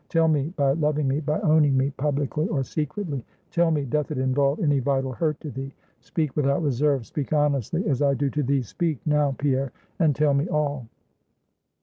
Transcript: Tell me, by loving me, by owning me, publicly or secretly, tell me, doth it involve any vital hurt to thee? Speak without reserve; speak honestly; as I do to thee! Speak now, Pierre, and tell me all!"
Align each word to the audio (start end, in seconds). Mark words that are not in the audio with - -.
Tell 0.09 0.27
me, 0.27 0.51
by 0.57 0.71
loving 0.71 1.07
me, 1.07 1.19
by 1.19 1.39
owning 1.41 1.77
me, 1.77 1.91
publicly 1.91 2.47
or 2.47 2.63
secretly, 2.63 3.23
tell 3.51 3.69
me, 3.69 3.85
doth 3.85 4.09
it 4.09 4.17
involve 4.17 4.59
any 4.59 4.79
vital 4.79 5.11
hurt 5.11 5.39
to 5.41 5.51
thee? 5.51 5.73
Speak 5.99 6.35
without 6.35 6.63
reserve; 6.63 7.05
speak 7.05 7.31
honestly; 7.33 7.87
as 7.87 8.01
I 8.01 8.15
do 8.15 8.31
to 8.31 8.41
thee! 8.41 8.63
Speak 8.63 8.97
now, 9.05 9.35
Pierre, 9.37 9.71
and 9.99 10.15
tell 10.15 10.33
me 10.33 10.47
all!" 10.47 10.87